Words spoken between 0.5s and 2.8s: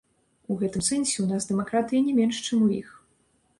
У гэтым сэнсе ў нас дэмакратыі не менш, чым у